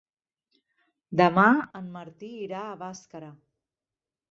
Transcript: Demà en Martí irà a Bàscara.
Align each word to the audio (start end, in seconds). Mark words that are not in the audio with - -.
Demà 1.21 1.43
en 1.81 1.93
Martí 1.99 2.33
irà 2.47 2.65
a 2.71 2.75
Bàscara. 2.83 3.33